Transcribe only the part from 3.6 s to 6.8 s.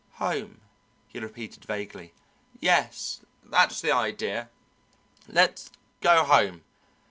the idea. Let's go home.